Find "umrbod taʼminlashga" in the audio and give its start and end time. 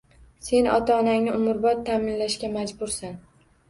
1.43-2.55